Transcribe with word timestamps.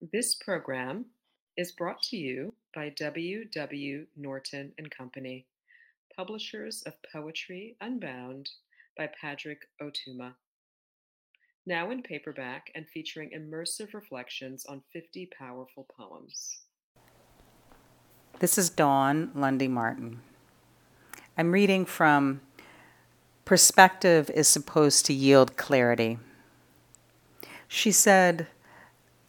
This 0.00 0.34
program 0.34 1.04
is 1.58 1.72
brought 1.72 2.00
to 2.04 2.16
you 2.16 2.54
by 2.74 2.88
W. 2.88 3.44
W. 3.44 4.06
Norton 4.16 4.72
and 4.78 4.90
Company, 4.90 5.44
publishers 6.16 6.82
of 6.86 6.94
Poetry 7.12 7.76
Unbound 7.82 8.48
by 8.96 9.10
Padraig 9.20 9.58
Ó 9.82 9.90
Tuama. 9.90 10.32
Now 11.66 11.90
in 11.90 12.02
paperback 12.02 12.70
and 12.74 12.88
featuring 12.88 13.32
immersive 13.36 13.92
reflections 13.92 14.64
on 14.64 14.80
50 14.90 15.28
powerful 15.38 15.86
poems. 15.94 16.60
This 18.38 18.56
is 18.56 18.70
Dawn 18.70 19.30
Lundy 19.34 19.68
Martin. 19.68 20.22
I'm 21.36 21.52
reading 21.52 21.84
from 21.84 22.40
Perspective 23.44 24.30
is 24.30 24.48
supposed 24.48 25.04
to 25.04 25.12
yield 25.12 25.58
clarity. 25.58 26.16
She 27.68 27.92
said, 27.92 28.46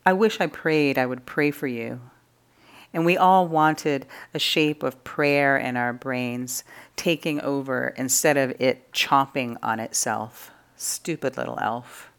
I 0.05 0.13
wish 0.13 0.41
I 0.41 0.47
prayed 0.47 0.97
I 0.97 1.05
would 1.05 1.25
pray 1.25 1.51
for 1.51 1.67
you. 1.67 2.01
And 2.93 3.05
we 3.05 3.15
all 3.17 3.47
wanted 3.47 4.05
a 4.33 4.39
shape 4.39 4.83
of 4.83 5.03
prayer 5.03 5.57
in 5.57 5.77
our 5.77 5.93
brains 5.93 6.63
taking 6.95 7.39
over 7.41 7.93
instead 7.95 8.35
of 8.35 8.59
it 8.59 8.91
chomping 8.91 9.55
on 9.63 9.79
itself. 9.79 10.51
Stupid 10.75 11.37
little 11.37 11.57
elf. 11.61 12.11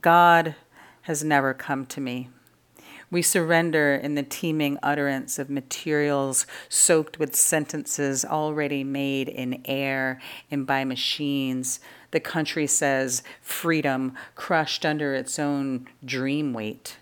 God 0.00 0.54
has 1.02 1.24
never 1.24 1.54
come 1.54 1.86
to 1.86 2.00
me. 2.00 2.28
We 3.12 3.22
surrender 3.22 3.96
in 3.96 4.14
the 4.14 4.22
teeming 4.22 4.78
utterance 4.84 5.40
of 5.40 5.50
materials 5.50 6.46
soaked 6.68 7.18
with 7.18 7.34
sentences 7.34 8.24
already 8.24 8.84
made 8.84 9.28
in 9.28 9.62
air 9.64 10.20
and 10.48 10.64
by 10.64 10.84
machines. 10.84 11.80
The 12.12 12.20
country 12.20 12.68
says 12.68 13.24
freedom 13.40 14.14
crushed 14.36 14.86
under 14.86 15.12
its 15.12 15.40
own 15.40 15.88
dream 16.04 16.52
weight. 16.52 16.98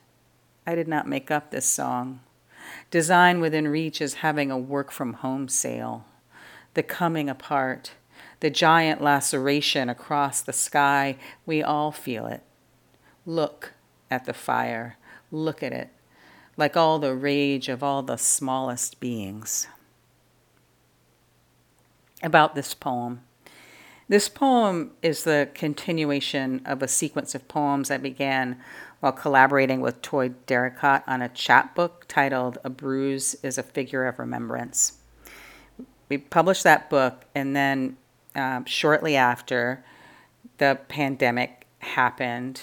I 0.66 0.74
did 0.74 0.88
not 0.88 1.06
make 1.06 1.30
up 1.30 1.50
this 1.50 1.66
song. 1.66 2.20
Design 2.90 3.40
within 3.40 3.68
reach 3.68 4.00
is 4.00 4.14
having 4.14 4.50
a 4.50 4.58
work 4.58 4.90
from 4.90 5.14
home 5.14 5.46
sale. 5.46 6.06
The 6.72 6.82
coming 6.82 7.28
apart, 7.28 7.92
the 8.40 8.50
giant 8.50 9.02
laceration 9.02 9.90
across 9.90 10.40
the 10.40 10.54
sky, 10.54 11.16
we 11.44 11.62
all 11.62 11.92
feel 11.92 12.26
it. 12.26 12.42
Look 13.26 13.72
at 14.10 14.24
the 14.24 14.32
fire. 14.32 14.96
Look 15.30 15.62
at 15.62 15.72
it 15.72 15.90
like 16.58 16.76
all 16.76 16.98
the 16.98 17.14
rage 17.14 17.68
of 17.70 17.82
all 17.82 18.02
the 18.02 18.18
smallest 18.18 19.00
beings. 19.00 19.68
About 22.22 22.56
this 22.56 22.74
poem. 22.74 23.22
This 24.08 24.28
poem 24.28 24.90
is 25.00 25.22
the 25.22 25.48
continuation 25.54 26.60
of 26.66 26.82
a 26.82 26.88
sequence 26.88 27.34
of 27.34 27.46
poems 27.46 27.90
I 27.90 27.98
began 27.98 28.58
while 29.00 29.12
collaborating 29.12 29.80
with 29.80 30.02
Toi 30.02 30.30
Derricotte 30.46 31.04
on 31.06 31.22
a 31.22 31.28
chapbook 31.28 32.06
titled 32.08 32.58
A 32.64 32.70
Bruise 32.70 33.36
is 33.44 33.56
a 33.56 33.62
Figure 33.62 34.06
of 34.06 34.18
Remembrance. 34.18 34.94
We 36.08 36.18
published 36.18 36.64
that 36.64 36.90
book, 36.90 37.24
and 37.34 37.54
then 37.54 37.96
um, 38.34 38.64
shortly 38.64 39.14
after, 39.14 39.84
the 40.56 40.78
pandemic 40.88 41.66
happened, 41.78 42.62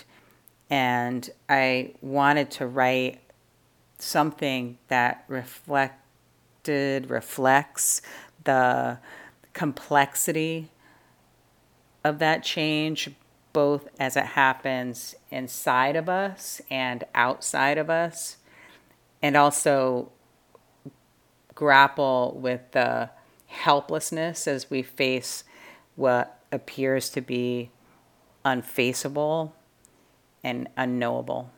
and 0.70 1.30
I 1.48 1.94
wanted 2.02 2.52
to 2.52 2.68
write 2.68 3.22
something 3.98 4.78
that 4.88 5.24
reflected, 5.28 7.10
reflects 7.10 8.02
the 8.44 9.00
complexity 9.54 10.70
of 12.04 12.20
that 12.20 12.44
change, 12.44 13.10
both 13.54 13.88
as 14.00 14.16
it 14.16 14.26
happens 14.26 15.16
inside 15.32 15.96
of 15.96 16.10
us 16.10 16.62
and 16.70 17.04
outside 17.16 17.78
of 17.78 17.90
us, 17.90 18.38
and 19.22 19.36
also 19.36 20.12
grapple 21.56 22.38
with 22.40 22.62
the 22.72 23.10
helplessness 23.48 24.48
as 24.48 24.70
we 24.70 24.84
face 24.84 25.44
what 25.96 26.40
appears 26.52 27.10
to 27.10 27.22
be 27.22 27.72
unfaceable 28.44 29.54
and 30.44 30.68
unknowable. 30.78 31.50